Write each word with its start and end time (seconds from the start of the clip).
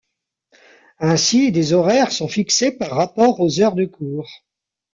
Ainsi 0.97 1.51
des 1.51 1.73
horaires 1.73 2.11
sont 2.11 2.27
fixés 2.27 2.71
par 2.71 2.89
rapport 2.89 3.39
aux 3.39 3.59
heures 3.61 3.75
de 3.75 3.85
cours. 3.85 4.27